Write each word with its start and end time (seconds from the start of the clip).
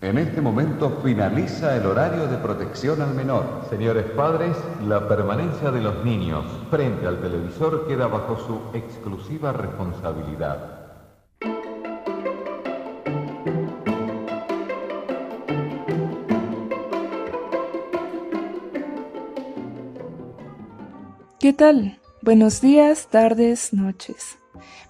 En 0.00 0.16
este 0.16 0.40
momento 0.40 1.00
finaliza 1.02 1.76
el 1.76 1.84
horario 1.84 2.28
de 2.28 2.36
protección 2.36 3.02
al 3.02 3.14
menor. 3.14 3.64
Señores 3.68 4.04
padres, 4.04 4.56
la 4.86 5.08
permanencia 5.08 5.72
de 5.72 5.80
los 5.80 6.04
niños 6.04 6.44
frente 6.70 7.04
al 7.04 7.20
televisor 7.20 7.88
queda 7.88 8.06
bajo 8.06 8.38
su 8.38 8.78
exclusiva 8.78 9.52
responsabilidad. 9.52 10.86
¿Qué 21.40 21.52
tal? 21.52 21.98
Buenos 22.22 22.60
días, 22.60 23.08
tardes, 23.08 23.72
noches. 23.72 24.38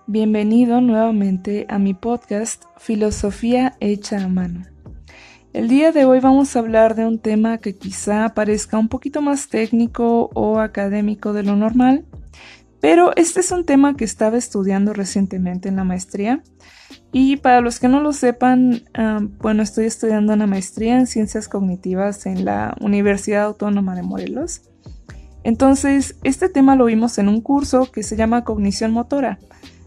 Bienvenido 0.07 0.83
nuevamente 0.83 1.65
a 1.71 1.79
mi 1.79 1.95
podcast 1.95 2.65
Filosofía 2.77 3.75
hecha 3.81 4.23
a 4.23 4.29
mano. 4.29 4.78
El 5.59 5.67
día 5.67 5.91
de 5.91 6.05
hoy 6.05 6.21
vamos 6.21 6.55
a 6.55 6.61
hablar 6.61 6.95
de 6.95 7.05
un 7.05 7.19
tema 7.19 7.59
que 7.59 7.75
quizá 7.75 8.29
parezca 8.29 8.79
un 8.79 8.87
poquito 8.89 9.23
más 9.23 9.49
técnico 9.49 10.31
o 10.33 10.61
académico 10.61 11.33
de 11.33 11.43
lo 11.43 11.57
normal, 11.57 12.05
pero 12.79 13.11
este 13.17 13.41
es 13.41 13.51
un 13.51 13.65
tema 13.65 13.97
que 13.97 14.05
estaba 14.05 14.37
estudiando 14.37 14.93
recientemente 14.93 15.69
en 15.69 15.75
la 15.75 15.83
maestría. 15.83 16.45
Y 17.11 17.39
para 17.39 17.61
los 17.61 17.81
que 17.81 17.89
no 17.89 17.99
lo 17.99 18.13
sepan, 18.13 18.85
ah, 18.95 19.19
bueno, 19.41 19.65
estoy 19.65 19.87
estudiando 19.87 20.33
una 20.33 20.47
maestría 20.47 20.97
en 20.97 21.09
ciencias 21.09 21.49
cognitivas 21.49 22.27
en 22.27 22.45
la 22.45 22.77
Universidad 22.81 23.43
Autónoma 23.43 23.97
de 23.97 24.03
Morelos. 24.03 24.63
Entonces, 25.43 26.15
este 26.23 26.49
tema 26.49 26.77
lo 26.77 26.85
vimos 26.85 27.19
en 27.19 27.29
un 27.29 27.41
curso 27.41 27.91
que 27.91 28.05
se 28.05 28.15
llama 28.15 28.45
cognición 28.45 28.93
motora. 28.93 29.41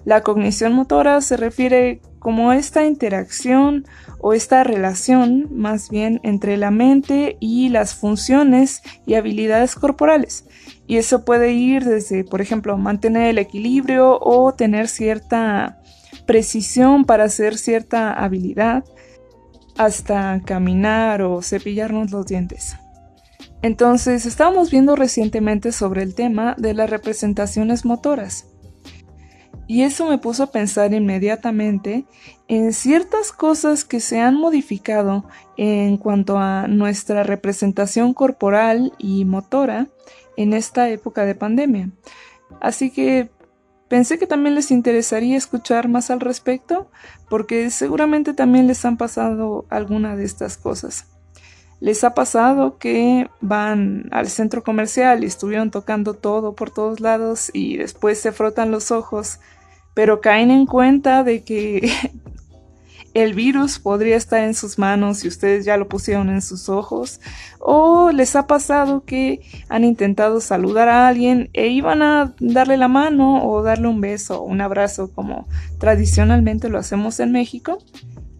La 0.03 0.20
cognición 0.20 0.73
motora 0.73 1.22
se 1.22 1.38
refiere 1.38 2.02
como 2.21 2.53
esta 2.53 2.85
interacción 2.85 3.88
o 4.20 4.34
esta 4.34 4.63
relación 4.63 5.48
más 5.52 5.89
bien 5.89 6.20
entre 6.21 6.55
la 6.55 6.70
mente 6.70 7.35
y 7.39 7.70
las 7.70 7.95
funciones 7.95 8.84
y 9.08 9.16
habilidades 9.16 9.73
corporales. 9.73 10.45
Y 10.86 10.97
eso 10.97 11.25
puede 11.25 11.53
ir 11.53 11.83
desde, 11.83 12.23
por 12.23 12.39
ejemplo, 12.39 12.78
mantener 12.78 13.28
el 13.28 13.39
equilibrio 13.39 14.19
o 14.22 14.53
tener 14.53 14.88
cierta 14.88 15.81
precisión 16.28 17.05
para 17.05 17.23
hacer 17.23 17.58
cierta 17.58 18.13
habilidad, 18.13 18.83
hasta 19.75 20.39
caminar 20.45 21.23
o 21.23 21.41
cepillarnos 21.41 22.11
los 22.11 22.28
dientes. 22.28 22.75
Entonces, 23.63 24.28
estábamos 24.28 24.69
viendo 24.69 24.95
recientemente 24.95 25.72
sobre 25.72 26.03
el 26.03 26.13
tema 26.13 26.56
de 26.59 26.75
las 26.75 26.88
representaciones 26.88 27.83
motoras. 27.83 28.50
Y 29.72 29.83
eso 29.83 30.05
me 30.05 30.17
puso 30.17 30.44
a 30.44 30.52
pensar 30.52 30.94
inmediatamente 30.94 32.03
en 32.50 32.73
ciertas 32.73 33.31
cosas 33.31 33.86
que 33.86 34.02
se 34.02 34.19
han 34.19 34.36
modificado 34.36 35.23
en 35.55 35.95
cuanto 35.95 36.38
a 36.38 36.67
nuestra 36.67 37.23
representación 37.23 38.13
corporal 38.13 38.91
y 38.97 39.23
motora 39.23 39.88
en 40.36 40.52
esta 40.52 40.89
época 40.89 41.23
de 41.23 41.36
pandemia. 41.36 41.89
Así 42.59 42.91
que 42.91 43.31
pensé 43.88 44.19
que 44.19 44.28
también 44.28 44.55
les 44.55 44.72
interesaría 44.72 45.38
escuchar 45.38 45.88
más 45.88 46.11
al 46.11 46.19
respecto, 46.19 46.91
porque 47.30 47.69
seguramente 47.69 48.33
también 48.33 48.67
les 48.67 48.83
han 48.83 48.97
pasado 48.97 49.63
alguna 49.69 50.17
de 50.17 50.25
estas 50.25 50.58
cosas. 50.58 51.06
¿Les 51.80 52.03
ha 52.03 52.13
pasado 52.13 52.78
que 52.78 53.30
van 53.39 54.09
al 54.11 54.28
centro 54.28 54.63
comercial 54.63 55.23
y 55.23 55.28
estuvieron 55.28 55.72
tocando 55.72 56.13
todo 56.13 56.56
por 56.56 56.72
todos 56.72 57.00
lados 57.00 57.50
y 57.53 57.78
después 57.78 58.19
se 58.19 58.33
frotan 58.33 58.69
los 58.69 58.91
ojos 58.91 59.39
pero 59.94 60.22
caen 60.22 60.52
en 60.52 60.66
cuenta 60.66 61.23
de 61.23 61.44
que 61.44 61.92
el 63.14 63.34
virus 63.34 63.80
podría 63.80 64.16
estar 64.16 64.44
en 64.44 64.53
sus 64.53 64.78
manos 64.78 65.23
y 65.23 65.28
ustedes 65.28 65.66
ya 65.66 65.78
lo 65.78 65.88
pusieron 65.88 66.30
en 66.30 66.42
sus 66.42 66.70
ojos. 66.70 67.20
O 67.59 68.12
les 68.12 68.36
ha 68.36 68.47
pasado 68.47 69.03
que 69.03 69.42
han 69.69 69.84
intentado 69.84 70.39
saludar 70.39 70.88
a 70.88 71.08
alguien 71.08 71.50
e 71.53 71.67
iban 71.67 72.02
a 72.02 72.34
darle 72.39 72.78
la 72.78 72.88
mano 72.88 73.46
o 73.46 73.62
darle 73.63 73.88
un 73.88 74.02
beso 74.02 74.41
o 74.41 74.46
un 74.46 74.62
abrazo 74.62 75.12
como 75.13 75.47
tradicionalmente 75.78 76.69
lo 76.69 76.78
hacemos 76.78 77.19
en 77.19 77.31
México. 77.31 77.79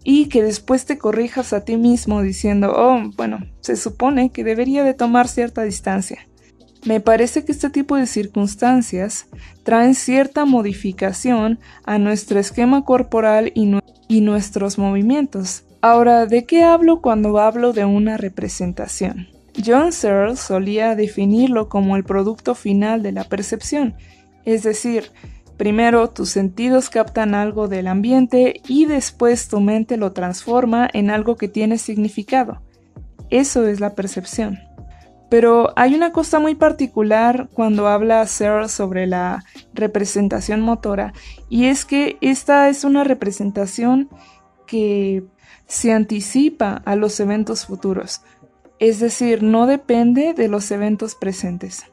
Y 0.04 0.26
que 0.26 0.42
después 0.42 0.84
te 0.84 0.98
corrijas 0.98 1.52
a 1.52 1.64
ti 1.64 1.76
mismo 1.76 2.22
diciendo, 2.22 2.72
oh, 2.74 3.00
bueno, 3.16 3.38
se 3.60 3.76
supone 3.76 4.30
que 4.32 4.42
debería 4.42 4.82
de 4.82 4.94
tomar 4.94 5.28
cierta 5.28 5.62
distancia. 5.62 6.26
Me 6.84 7.00
parece 7.00 7.44
que 7.44 7.52
este 7.52 7.70
tipo 7.70 7.96
de 7.96 8.06
circunstancias 8.06 9.26
traen 9.62 9.94
cierta 9.94 10.44
modificación 10.44 11.60
a 11.84 11.98
nuestro 11.98 12.40
esquema 12.40 12.84
corporal 12.84 13.52
y, 13.54 14.20
nuestros 14.20 14.78
movimientos. 14.78 15.64
Ahora, 15.80 16.26
¿de 16.26 16.44
qué 16.44 16.64
hablo 16.64 17.00
cuando 17.00 17.38
hablo 17.38 17.72
de 17.72 17.84
una 17.84 18.16
representación? 18.16 19.28
John 19.64 19.92
Searle 19.92 20.36
solía 20.36 20.96
definirlo 20.96 21.68
como 21.68 21.96
el 21.96 22.04
producto 22.04 22.54
final 22.54 23.02
de 23.02 23.12
la 23.12 23.24
percepción, 23.24 23.94
es 24.44 24.62
decir, 24.62 25.12
primero 25.56 26.10
tus 26.10 26.30
sentidos 26.30 26.90
captan 26.90 27.34
algo 27.34 27.68
del 27.68 27.86
ambiente 27.86 28.60
y 28.66 28.86
después 28.86 29.48
tu 29.48 29.60
mente 29.60 29.96
lo 29.96 30.12
transforma 30.12 30.88
en 30.92 31.10
algo 31.10 31.36
que 31.36 31.48
tiene 31.48 31.78
significado. 31.78 32.60
Eso 33.30 33.66
es 33.66 33.80
la 33.80 33.94
percepción. 33.94 34.58
Pero 35.32 35.72
hay 35.76 35.94
una 35.94 36.12
cosa 36.12 36.40
muy 36.40 36.54
particular 36.54 37.48
cuando 37.54 37.88
habla 37.88 38.26
Searle 38.26 38.68
sobre 38.68 39.06
la 39.06 39.46
representación 39.72 40.60
motora, 40.60 41.14
y 41.48 41.68
es 41.68 41.86
que 41.86 42.18
esta 42.20 42.68
es 42.68 42.84
una 42.84 43.02
representación 43.02 44.10
que 44.66 45.24
se 45.66 45.90
anticipa 45.90 46.82
a 46.84 46.96
los 46.96 47.18
eventos 47.18 47.64
futuros, 47.64 48.20
es 48.78 49.00
decir, 49.00 49.42
no 49.42 49.66
depende 49.66 50.34
de 50.34 50.48
los 50.48 50.70
eventos 50.70 51.14
presentes. 51.14 51.86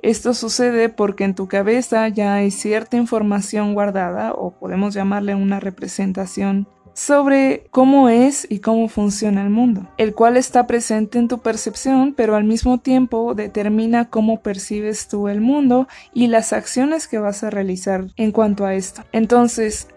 Esto 0.00 0.34
sucede 0.34 0.90
porque 0.90 1.24
en 1.24 1.34
tu 1.34 1.48
cabeza 1.48 2.06
ya 2.08 2.34
hay 2.34 2.50
cierta 2.50 2.98
información 2.98 3.72
guardada, 3.72 4.34
o 4.34 4.50
podemos 4.50 4.92
llamarle 4.92 5.34
una 5.34 5.58
representación 5.58 6.68
sobre 6.94 7.66
cómo 7.70 8.08
es 8.08 8.46
y 8.48 8.60
cómo 8.60 8.88
funciona 8.88 9.42
el 9.42 9.50
mundo, 9.50 9.86
el 9.98 10.14
cual 10.14 10.36
está 10.36 10.66
presente 10.66 11.18
en 11.18 11.28
tu 11.28 11.40
percepción, 11.40 12.14
pero 12.16 12.36
al 12.36 12.44
mismo 12.44 12.78
tiempo 12.78 13.34
determina 13.34 14.08
cómo 14.08 14.40
percibes 14.40 15.08
tú 15.08 15.28
el 15.28 15.40
mundo 15.40 15.88
y 16.14 16.28
las 16.28 16.52
acciones 16.52 17.08
que 17.08 17.18
vas 17.18 17.42
a 17.42 17.50
realizar 17.50 18.06
en 18.16 18.32
cuanto 18.32 18.64
a 18.64 18.74
esto. 18.74 19.02
Entonces, 19.12 19.88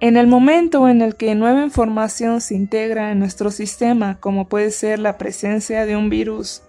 en 0.00 0.16
el 0.16 0.26
momento 0.26 0.88
en 0.88 1.00
el 1.00 1.16
que 1.16 1.34
nueva 1.34 1.62
información 1.62 2.40
se 2.40 2.54
integra 2.54 3.12
en 3.12 3.18
nuestro 3.18 3.50
sistema, 3.50 4.18
como 4.18 4.48
puede 4.48 4.70
ser 4.70 4.98
la 4.98 5.18
presencia 5.18 5.86
de 5.86 5.96
un 5.96 6.10
virus 6.10 6.62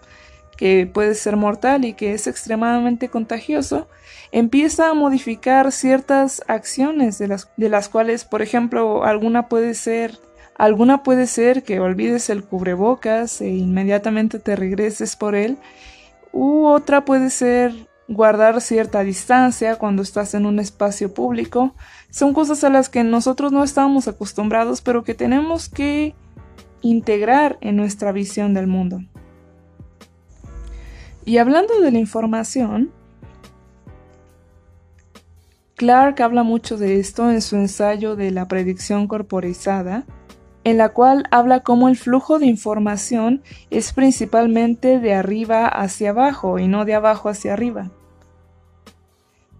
que 0.57 0.89
puede 0.91 1.15
ser 1.15 1.37
mortal 1.37 1.85
y 1.85 1.93
que 1.93 2.13
es 2.13 2.27
extremadamente 2.27 3.09
contagioso, 3.09 3.87
empieza 4.31 4.89
a 4.89 4.93
modificar 4.93 5.71
ciertas 5.71 6.43
acciones 6.47 7.17
de 7.19 7.27
las, 7.27 7.49
de 7.55 7.69
las 7.69 7.87
cuales, 7.87 8.25
por 8.25 8.41
ejemplo, 8.41 9.03
alguna 9.05 9.47
puede 9.47 9.73
ser 9.73 10.19
Alguna 10.57 11.03
puede 11.03 11.27
ser 11.27 11.61
que 11.61 11.79
olvides 11.79 12.31
el 12.31 12.43
cubrebocas 12.43 13.41
e 13.41 13.49
inmediatamente 13.49 14.39
te 14.39 14.55
regreses 14.55 15.15
por 15.15 15.35
él, 15.35 15.59
u 16.31 16.65
otra 16.65 17.05
puede 17.05 17.29
ser 17.29 17.87
guardar 18.07 18.59
cierta 18.61 19.03
distancia 19.03 19.75
cuando 19.75 20.01
estás 20.01 20.33
en 20.33 20.47
un 20.47 20.59
espacio 20.59 21.13
público. 21.13 21.75
Son 22.09 22.33
cosas 22.33 22.63
a 22.63 22.69
las 22.69 22.89
que 22.89 23.03
nosotros 23.03 23.51
no 23.51 23.63
estamos 23.63 24.07
acostumbrados, 24.07 24.81
pero 24.81 25.03
que 25.03 25.13
tenemos 25.13 25.69
que 25.69 26.15
integrar 26.81 27.57
en 27.61 27.75
nuestra 27.75 28.11
visión 28.11 28.55
del 28.55 28.65
mundo. 28.65 29.01
Y 31.27 31.39
hablando 31.39 31.81
de 31.81 31.91
la 31.91 31.99
información, 31.99 32.89
Clark 35.75 36.21
habla 36.21 36.43
mucho 36.43 36.77
de 36.77 37.01
esto 37.01 37.29
en 37.29 37.41
su 37.41 37.57
ensayo 37.57 38.15
de 38.15 38.31
la 38.31 38.47
predicción 38.47 39.09
corporizada, 39.09 40.05
en 40.63 40.77
la 40.77 40.93
cual 40.93 41.25
habla 41.29 41.63
cómo 41.63 41.89
el 41.89 41.97
flujo 41.97 42.39
de 42.39 42.45
información 42.45 43.43
es 43.69 43.91
principalmente 43.91 44.99
de 44.99 45.15
arriba 45.15 45.67
hacia 45.67 46.11
abajo 46.11 46.59
y 46.59 46.69
no 46.69 46.85
de 46.85 46.93
abajo 46.93 47.27
hacia 47.27 47.51
arriba. 47.51 47.91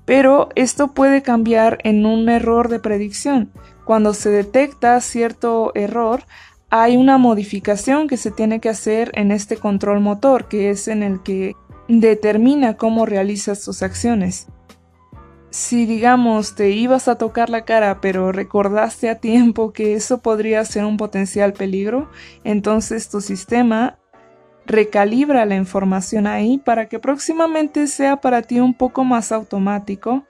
Pero 0.05 0.47
esto 0.55 0.93
puede 0.93 1.21
cambiar 1.21 1.79
en 1.83 2.05
un 2.05 2.29
error 2.29 2.69
de 2.69 2.79
predicción. 2.79 3.51
Cuando 3.83 4.13
se 4.13 4.29
detecta 4.29 5.01
cierto 5.01 5.73
error, 5.75 6.23
hay 6.69 6.97
una 6.97 7.17
modificación 7.17 8.07
que 8.07 8.17
se 8.17 8.31
tiene 8.31 8.59
que 8.59 8.69
hacer 8.69 9.11
en 9.15 9.31
este 9.31 9.57
control 9.57 10.01
motor, 10.01 10.47
que 10.47 10.69
es 10.69 10.87
en 10.87 11.01
el 11.03 11.23
que 11.23 11.55
determina 11.87 12.75
cómo 12.75 13.05
realizas 13.05 13.63
tus 13.63 13.81
acciones. 13.83 14.47
Si 15.49 15.85
digamos 15.85 16.55
te 16.55 16.71
ibas 16.71 17.07
a 17.07 17.17
tocar 17.17 17.49
la 17.49 17.63
cara 17.63 18.01
pero 18.01 18.33
recordaste 18.33 19.09
a 19.09 19.19
tiempo 19.19 19.71
que 19.71 19.93
eso 19.93 20.19
podría 20.19 20.63
ser 20.65 20.83
un 20.83 20.97
potencial 20.97 21.53
peligro, 21.53 22.09
entonces 22.43 23.09
tu 23.09 23.21
sistema 23.21 23.97
recalibra 24.65 25.45
la 25.45 25.55
información 25.55 26.27
ahí 26.27 26.57
para 26.57 26.89
que 26.89 26.99
próximamente 26.99 27.87
sea 27.87 28.17
para 28.17 28.41
ti 28.41 28.59
un 28.59 28.73
poco 28.73 29.05
más 29.05 29.31
automático 29.31 30.25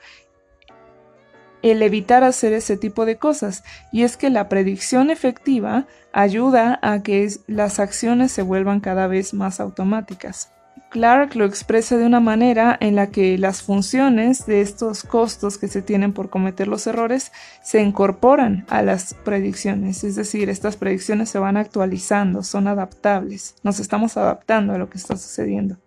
el 1.69 1.81
evitar 1.81 2.24
hacer 2.24 2.54
ese 2.54 2.78
tipo 2.78 3.06
de 3.06 3.18
cosas. 3.18 3.64
Y 3.92 4.04
es 4.04 4.18
que 4.18 4.30
la 4.30 4.50
predicción 4.50 5.10
efectiva 5.10 5.86
ayuda 6.14 6.80
a 6.81 7.04
que 7.04 7.30
las 7.48 7.80
acciones 7.80 8.31
se 8.31 8.42
vuelvan 8.42 8.80
cada 8.80 9.08
vez 9.08 9.34
más 9.34 9.60
automáticas. 9.60 10.52
Clark 10.90 11.36
lo 11.36 11.46
expresa 11.46 11.98
de 11.98 12.06
una 12.06 12.22
manera 12.22 12.78
en 12.80 12.96
la 12.96 13.08
que 13.08 13.38
las 13.38 13.62
funciones 13.62 14.46
de 14.46 14.62
estos 14.62 15.04
costos 15.04 15.58
que 15.58 15.68
se 15.68 15.81
tienen 15.81 16.14
por 16.14 16.30
cometer 16.30 16.68
los 16.68 16.88
errores 16.88 17.31
se 17.62 17.81
incorporan 17.81 18.66
a 18.69 18.81
las 18.81 19.14
predicciones, 19.14 20.06
es 20.06 20.16
decir, 20.16 20.50
estas 20.50 20.78
predicciones 20.78 21.30
se 21.30 21.40
van 21.40 21.58
actualizando, 21.58 22.42
son 22.42 22.68
adaptables, 22.68 23.56
nos 23.64 23.80
estamos 23.80 24.16
adaptando 24.16 24.74
a 24.74 24.78
lo 24.78 24.90
que 24.90 24.98
está 24.98 25.18
sucediendo. 25.18 25.78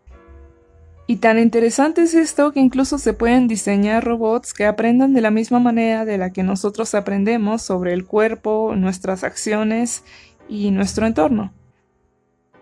Y 1.10 1.16
tan 1.16 1.40
interesante 1.40 2.02
es 2.02 2.14
esto 2.14 2.52
que 2.52 2.60
incluso 2.60 2.96
se 2.96 3.14
pueden 3.14 3.48
diseñar 3.48 4.04
robots 4.04 4.54
que 4.54 4.64
aprendan 4.64 5.12
de 5.12 5.20
la 5.20 5.32
misma 5.32 5.58
manera 5.58 6.04
de 6.04 6.18
la 6.18 6.30
que 6.30 6.44
nosotros 6.44 6.94
aprendemos 6.94 7.62
sobre 7.62 7.94
el 7.94 8.04
cuerpo, 8.04 8.76
nuestras 8.76 9.24
acciones 9.24 10.04
y 10.48 10.70
nuestro 10.70 11.08
entorno. 11.08 11.52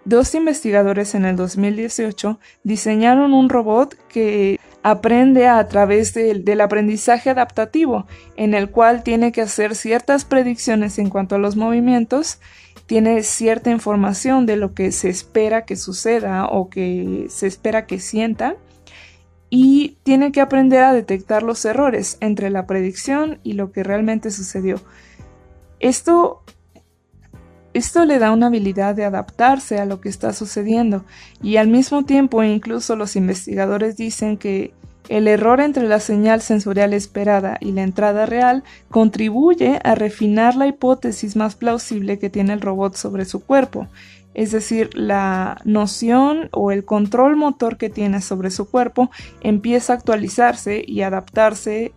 Dos 0.06 0.34
investigadores 0.34 1.14
en 1.14 1.26
el 1.26 1.36
2018 1.36 2.40
diseñaron 2.64 3.34
un 3.34 3.50
robot 3.50 3.94
que 4.08 4.58
aprende 4.82 5.46
a 5.46 5.68
través 5.68 6.14
del 6.14 6.60
aprendizaje 6.62 7.28
adaptativo, 7.28 8.06
en 8.36 8.54
el 8.54 8.70
cual 8.70 9.02
tiene 9.02 9.30
que 9.30 9.42
hacer 9.42 9.74
ciertas 9.74 10.24
predicciones 10.24 10.98
en 10.98 11.10
cuanto 11.10 11.34
a 11.34 11.38
los 11.38 11.56
movimientos, 11.56 12.40
tiene 12.88 13.22
cierta 13.22 13.70
información 13.70 14.46
de 14.46 14.56
lo 14.56 14.72
que 14.72 14.92
se 14.92 15.10
espera 15.10 15.66
que 15.66 15.76
suceda 15.76 16.46
o 16.46 16.70
que 16.70 17.26
se 17.28 17.46
espera 17.46 17.84
que 17.84 18.00
sienta, 18.00 18.56
y 19.50 19.98
tiene 20.04 20.32
que 20.32 20.40
aprender 20.40 20.82
a 20.82 20.94
detectar 20.94 21.42
los 21.42 21.62
errores 21.66 22.16
entre 22.20 22.48
la 22.48 22.66
predicción 22.66 23.40
y 23.42 23.52
lo 23.52 23.72
que 23.72 23.82
realmente 23.82 24.30
sucedió. 24.30 24.80
Esto 25.80 26.42
esto 27.74 28.06
le 28.06 28.18
da 28.18 28.32
una 28.32 28.46
habilidad 28.46 28.94
de 28.94 29.04
adaptarse 29.04 29.78
a 29.78 29.84
lo 29.84 30.00
que 30.00 30.08
está 30.08 30.32
sucediendo 30.32 31.04
y 31.42 31.58
al 31.58 31.68
mismo 31.68 32.06
tiempo 32.06 32.42
incluso 32.42 32.96
los 32.96 33.14
investigadores 33.16 33.98
dicen 33.98 34.38
que 34.38 34.72
el 35.08 35.28
error 35.28 35.60
entre 35.60 35.88
la 35.88 36.00
señal 36.00 36.40
sensorial 36.40 36.92
esperada 36.92 37.56
y 37.60 37.72
la 37.72 37.82
entrada 37.82 38.26
real 38.26 38.62
contribuye 38.90 39.80
a 39.82 39.94
refinar 39.94 40.54
la 40.54 40.66
hipótesis 40.66 41.36
más 41.36 41.56
plausible 41.56 42.18
que 42.18 42.30
tiene 42.30 42.52
el 42.52 42.60
robot 42.60 42.94
sobre 42.94 43.24
su 43.24 43.40
cuerpo, 43.40 43.88
es 44.34 44.52
decir, 44.52 44.90
la 44.94 45.60
noción 45.64 46.48
o 46.52 46.70
el 46.70 46.84
control 46.84 47.36
motor 47.36 47.76
que 47.76 47.90
tiene 47.90 48.20
sobre 48.20 48.50
su 48.50 48.70
cuerpo 48.70 49.10
empieza 49.40 49.92
a 49.92 49.96
actualizarse 49.96 50.84
y 50.86 51.02
adaptarse 51.02 51.92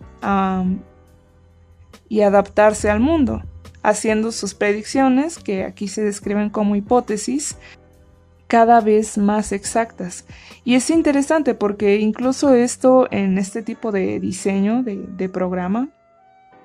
y 2.09 2.21
adaptarse 2.21 2.89
al 2.89 2.99
mundo 2.99 3.43
haciendo 3.83 4.31
sus 4.31 4.53
predicciones, 4.53 5.39
que 5.39 5.63
aquí 5.63 5.87
se 5.87 6.03
describen 6.03 6.49
como 6.49 6.75
hipótesis, 6.75 7.57
cada 8.51 8.81
vez 8.81 9.17
más 9.17 9.53
exactas. 9.53 10.25
Y 10.65 10.75
es 10.75 10.89
interesante 10.89 11.55
porque 11.55 11.99
incluso 11.99 12.53
esto 12.53 13.07
en 13.09 13.37
este 13.37 13.61
tipo 13.61 13.93
de 13.93 14.19
diseño 14.19 14.83
de, 14.83 15.29
programa, 15.29 15.87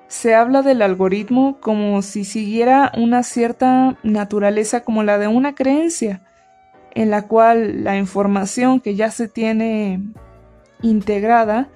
se 0.09 0.35
habla 0.35 0.63
del 0.63 0.81
algoritmo 0.81 1.61
como 1.61 2.01
si 2.01 2.25
siguiera 2.25 2.91
una 2.97 3.23
cierta 3.23 3.97
naturaleza 4.03 4.83
como 4.83 5.01
la 5.03 5.17
de 5.17 5.29
una 5.29 5.55
creencia, 5.55 6.21
en 6.93 7.09
la 7.09 7.25
cual 7.29 7.85
la 7.85 7.95
información 7.95 8.81
que 8.81 8.95
ya 8.95 9.09
se 9.09 9.29
tiene 9.29 10.01
integrada 10.81 11.69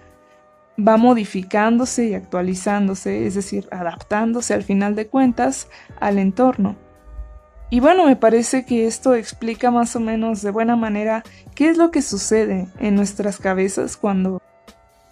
va 0.78 0.98
modificándose 0.98 2.08
y 2.08 2.16
actualizándose, 2.16 3.28
es 3.28 3.36
decir, 3.36 3.70
adaptándose 3.72 4.54
al 4.54 4.64
final 4.64 4.94
de 4.94 5.08
cuentas 5.08 5.70
al 6.02 6.20
entorno. 6.20 6.91
Y 7.72 7.80
bueno, 7.80 8.06
me 8.06 8.18
parece 8.18 8.66
que 8.66 8.86
esto 8.86 9.16
explica 9.16 9.72
más 9.72 9.96
o 9.96 10.02
menos 10.02 10.42
de 10.42 10.52
buena 10.52 10.76
manera 10.76 11.24
qué 11.56 11.70
es 11.70 11.78
lo 11.78 11.90
que 11.90 12.02
sucede 12.02 12.68
en 12.80 12.96
nuestras 12.96 13.38
cabezas 13.38 13.96
cuando 13.96 14.42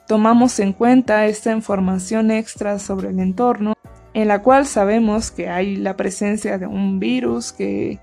tomamos 0.10 0.60
en 0.60 0.74
cuenta 0.74 1.26
esta 1.28 1.54
información 1.54 2.32
extra 2.32 2.78
sobre 2.78 3.12
el 3.12 3.20
entorno, 3.22 3.76
en 4.14 4.28
la 4.28 4.42
cual 4.42 4.66
sabemos 4.66 5.32
que 5.32 5.48
hay 5.48 5.78
la 5.78 5.96
presencia 5.96 6.58
de 6.58 6.68
un 6.68 7.00
virus 7.00 7.54
que, 7.54 7.98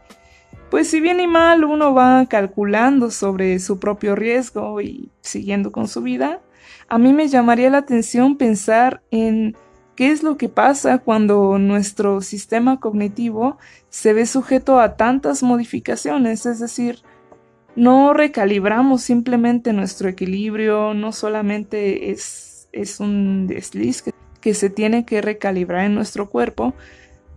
pues 0.70 0.88
si 0.88 1.00
bien 1.00 1.20
y 1.20 1.26
mal 1.26 1.62
uno 1.62 1.92
va 1.92 2.24
calculando 2.24 3.10
sobre 3.10 3.58
su 3.58 3.78
propio 3.78 4.16
riesgo 4.16 4.80
y 4.80 5.10
siguiendo 5.20 5.70
con 5.70 5.86
su 5.86 6.00
vida, 6.00 6.40
a 6.88 6.96
mí 6.96 7.12
me 7.12 7.28
llamaría 7.28 7.68
la 7.68 7.78
atención 7.78 8.38
pensar 8.38 9.02
en 9.10 9.54
qué 9.96 10.12
es 10.12 10.22
lo 10.22 10.36
que 10.36 10.48
pasa 10.48 10.98
cuando 10.98 11.58
nuestro 11.58 12.20
sistema 12.20 12.78
cognitivo 12.78 13.58
se 13.88 14.12
ve 14.12 14.26
sujeto 14.26 14.78
a 14.78 14.96
tantas 14.96 15.42
modificaciones, 15.42 16.46
es 16.46 16.60
decir, 16.60 17.00
no 17.74 18.12
recalibramos 18.12 19.02
simplemente 19.02 19.72
nuestro 19.72 20.08
equilibrio, 20.08 20.94
no 20.94 21.12
solamente 21.12 22.10
es, 22.10 22.68
es 22.72 23.00
un 23.00 23.46
desliz 23.46 24.04
que 24.40 24.54
se 24.54 24.70
tiene 24.70 25.04
que 25.04 25.20
recalibrar 25.20 25.84
en 25.84 25.94
nuestro 25.94 26.30
cuerpo, 26.30 26.74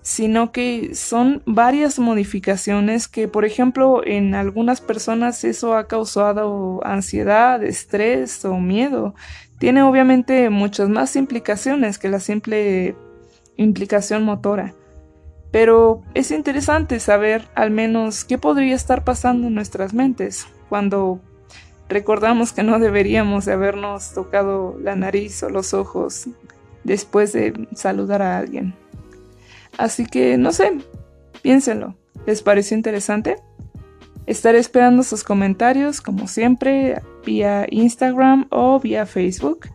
sino 0.02 0.52
que 0.52 0.96
son 0.96 1.44
varias 1.46 2.00
modificaciones 2.00 3.08
que, 3.08 3.28
por 3.28 3.46
ejemplo, 3.46 4.02
en 4.06 4.34
algunas 4.34 4.82
personas 4.82 5.44
eso 5.44 5.76
ha 5.76 5.88
causado 5.88 6.80
ansiedad, 6.86 7.64
estrés 7.64 8.44
o 8.46 8.56
miedo. 8.56 9.14
Tiene 9.60 9.84
obviamente 9.84 10.50
muchas 10.50 10.90
más 10.90 11.16
implicaciones 11.16 12.00
que 12.00 12.10
la 12.10 12.20
simple 12.20 12.96
implicación 13.58 14.24
motora. 14.24 14.74
Pero 15.52 16.02
es 16.14 16.32
interesante 16.32 17.00
saber 17.00 17.48
al 17.56 17.72
menos 17.72 18.24
qué 18.24 18.38
podría 18.38 18.76
estar 18.76 19.04
pasando 19.04 19.48
en 19.48 19.56
nuestras 19.56 19.94
mentes 19.94 20.48
cuando 20.70 21.20
recordamos 21.90 22.54
que 22.54 22.64
no 22.64 22.80
deberíamos 22.80 23.46
de 23.46 23.54
habernos 23.54 24.14
tocado 24.14 24.78
la 24.82 24.96
nariz 24.96 25.42
o 25.44 25.50
los 25.50 25.74
ojos 25.74 26.28
después 26.84 27.34
de 27.34 27.68
saludar 27.74 28.22
a 28.22 28.38
alguien. 28.38 28.76
Así 29.78 30.06
que 30.06 30.38
no 30.38 30.52
sé, 30.52 30.78
piénsenlo. 31.42 31.96
¿Les 32.26 32.42
pareció 32.42 32.78
interesante? 32.78 33.38
Estaré 34.28 34.60
esperando 34.60 35.02
sus 35.04 35.24
comentarios, 35.24 36.02
como 36.02 36.28
siempre, 36.28 37.02
vía 37.30 37.68
Instagram 37.70 38.48
o 38.50 38.80
vía 38.80 39.06
Facebook. 39.06 39.68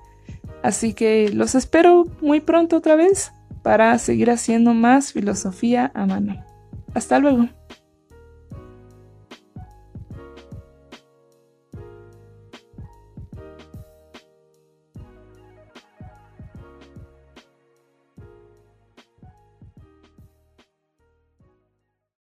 Así 0.63 0.93
que 0.93 1.31
los 1.33 1.55
espero 1.55 2.05
muy 2.21 2.41
pronto 2.41 2.77
otra 2.77 2.97
vez 2.97 3.33
para 3.63 3.97
seguir 3.99 4.31
haciendo 4.31 4.75
más 4.75 5.13
filosofía 5.13 5.93
a 5.95 6.05
mano. 6.05 6.45
Hasta 6.95 7.21
luego. 7.21 7.49